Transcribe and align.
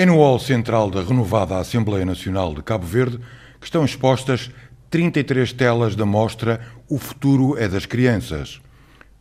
É 0.00 0.06
no 0.06 0.16
hall 0.16 0.38
central 0.38 0.90
da 0.90 1.02
renovada 1.02 1.58
Assembleia 1.58 2.06
Nacional 2.06 2.54
de 2.54 2.62
Cabo 2.62 2.86
Verde 2.86 3.18
que 3.60 3.66
estão 3.66 3.84
expostas 3.84 4.50
33 4.88 5.52
telas 5.52 5.94
da 5.94 6.06
mostra 6.06 6.58
O 6.88 6.96
Futuro 6.96 7.58
é 7.58 7.68
das 7.68 7.84
Crianças. 7.84 8.62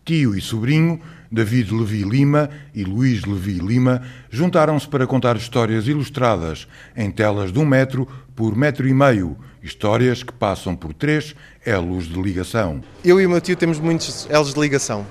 Tio 0.05 0.33
e 0.37 0.39
sobrinho, 0.39 1.01
David 1.29 1.73
Levi 1.73 2.03
Lima 2.03 2.49
e 2.73 2.85
Luís 2.85 3.25
Levi 3.25 3.59
Lima, 3.59 4.03
juntaram-se 4.29 4.87
para 4.87 5.05
contar 5.05 5.35
histórias 5.35 5.85
ilustradas 5.85 6.65
em 6.95 7.11
telas 7.11 7.51
de 7.51 7.59
um 7.59 7.65
metro 7.65 8.07
por 8.33 8.55
metro 8.55 8.87
e 8.87 8.93
meio, 8.93 9.35
histórias 9.61 10.23
que 10.23 10.31
passam 10.31 10.77
por 10.77 10.93
três 10.93 11.35
elos 11.65 12.05
de 12.07 12.21
ligação. 12.21 12.81
Eu 13.03 13.19
e 13.19 13.25
o 13.25 13.29
meu 13.29 13.41
tio 13.41 13.57
temos 13.57 13.81
muitos 13.81 14.29
elos 14.29 14.53
de 14.53 14.59
ligação. 14.61 15.05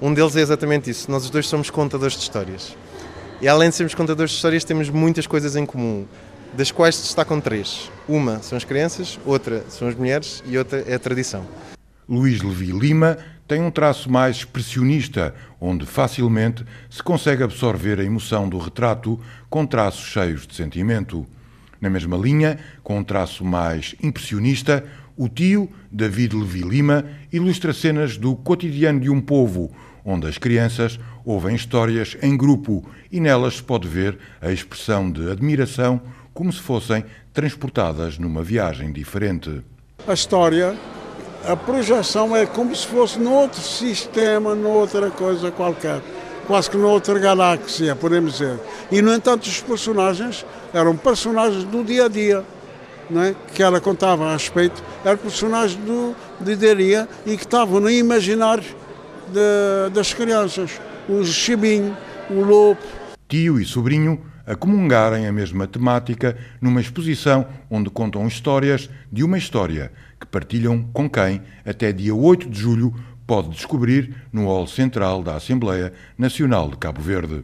Um 0.00 0.14
deles 0.14 0.34
é 0.34 0.40
exatamente 0.40 0.88
isso. 0.88 1.10
Nós 1.10 1.24
os 1.24 1.30
dois 1.30 1.46
somos 1.46 1.68
contadores 1.68 2.14
de 2.14 2.22
histórias. 2.22 2.74
E 3.40 3.48
além 3.48 3.70
de 3.70 3.74
sermos 3.74 3.94
contadores 3.94 4.32
de 4.32 4.36
histórias, 4.36 4.64
temos 4.64 4.90
muitas 4.90 5.26
coisas 5.26 5.56
em 5.56 5.64
comum, 5.64 6.04
das 6.52 6.70
quais 6.70 6.94
se 6.94 7.02
destacam 7.04 7.40
três. 7.40 7.90
Uma 8.06 8.42
são 8.42 8.54
as 8.58 8.64
crianças, 8.64 9.18
outra 9.24 9.64
são 9.70 9.88
as 9.88 9.94
mulheres 9.94 10.44
e 10.46 10.58
outra 10.58 10.84
é 10.86 10.94
a 10.94 10.98
tradição. 10.98 11.46
Luís 12.06 12.42
Levi 12.42 12.66
Lima 12.66 13.16
tem 13.48 13.62
um 13.62 13.70
traço 13.70 14.10
mais 14.12 14.36
expressionista, 14.36 15.34
onde 15.58 15.86
facilmente 15.86 16.66
se 16.90 17.02
consegue 17.02 17.42
absorver 17.42 17.98
a 17.98 18.04
emoção 18.04 18.46
do 18.46 18.58
retrato 18.58 19.18
com 19.48 19.64
traços 19.64 20.04
cheios 20.04 20.46
de 20.46 20.54
sentimento. 20.54 21.26
Na 21.80 21.88
mesma 21.88 22.18
linha, 22.18 22.58
com 22.82 22.98
um 22.98 23.04
traço 23.04 23.42
mais 23.42 23.94
impressionista, 24.02 24.84
o 25.16 25.30
tio, 25.30 25.70
David 25.90 26.36
Levi 26.36 26.60
Lima, 26.60 27.06
ilustra 27.32 27.72
cenas 27.72 28.18
do 28.18 28.36
cotidiano 28.36 29.00
de 29.00 29.08
um 29.08 29.20
povo, 29.20 29.70
onde 30.04 30.26
as 30.26 30.38
crianças 30.38 30.98
ouvem 31.24 31.54
histórias 31.54 32.16
em 32.22 32.36
grupo 32.36 32.84
e 33.10 33.20
nelas 33.20 33.56
se 33.56 33.62
pode 33.62 33.86
ver 33.86 34.18
a 34.40 34.50
expressão 34.50 35.10
de 35.10 35.30
admiração 35.30 36.00
como 36.32 36.52
se 36.52 36.60
fossem 36.60 37.04
transportadas 37.32 38.18
numa 38.18 38.42
viagem 38.42 38.92
diferente. 38.92 39.62
A 40.06 40.14
história, 40.14 40.76
a 41.46 41.56
projeção 41.56 42.34
é 42.34 42.46
como 42.46 42.74
se 42.74 42.86
fosse 42.86 43.18
noutro 43.18 43.60
sistema, 43.60 44.54
noutra 44.54 45.10
coisa 45.10 45.50
qualquer, 45.50 46.00
quase 46.46 46.70
que 46.70 46.76
noutra 46.76 47.18
galáxia, 47.18 47.94
podemos 47.94 48.34
dizer. 48.34 48.58
E, 48.90 49.02
no 49.02 49.12
entanto, 49.12 49.44
os 49.44 49.60
personagens 49.60 50.44
eram 50.72 50.96
personagens 50.96 51.64
do 51.64 51.84
dia 51.84 52.06
a 52.06 52.08
dia. 52.08 52.44
É? 53.12 53.34
que 53.52 53.60
ela 53.60 53.80
contava 53.80 54.28
a 54.28 54.34
respeito, 54.34 54.80
eram 55.04 55.18
personagens 55.18 55.74
do, 55.84 56.14
a 56.40 56.74
dia 56.74 57.08
e 57.26 57.36
que 57.36 57.42
estavam 57.42 57.80
no 57.80 57.90
imaginário 57.90 58.62
de, 59.30 59.94
das 59.94 60.12
crianças. 60.12 60.80
O 61.08 61.24
chibinho, 61.24 61.96
o 62.28 62.42
lobo. 62.42 62.80
Tio 63.28 63.60
e 63.60 63.64
sobrinho 63.64 64.20
a 64.50 64.56
comungarem 64.56 65.28
a 65.28 65.32
mesma 65.32 65.66
temática 65.66 66.36
numa 66.60 66.80
exposição 66.80 67.46
onde 67.70 67.88
contam 67.88 68.26
histórias 68.26 68.90
de 69.12 69.22
uma 69.22 69.38
história 69.38 69.92
que 70.18 70.26
partilham 70.26 70.82
com 70.92 71.08
quem, 71.08 71.40
até 71.64 71.92
dia 71.92 72.12
8 72.12 72.50
de 72.50 72.58
julho, 72.58 72.92
pode 73.28 73.50
descobrir 73.50 74.12
no 74.32 74.46
hall 74.46 74.66
central 74.66 75.22
da 75.22 75.36
Assembleia 75.36 75.92
Nacional 76.18 76.68
de 76.68 76.76
Cabo 76.78 77.00
Verde. 77.00 77.38